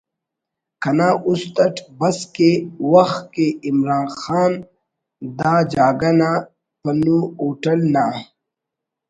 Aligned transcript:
کنا 0.81 1.09
اُست 1.27 1.55
اٹ 1.65 1.75
بس 1.99 2.17
کہ 2.35 2.49
وَخ 2.91 3.11
کہ 3.33 3.45
عمران 3.67 4.05
خان 4.19 4.51
دا 5.37 5.53
جاگہ 5.73 6.11
نا 6.19 6.31
”پنو 6.81 7.17
ہوٹل“ 7.39 7.79
نا 7.93 8.05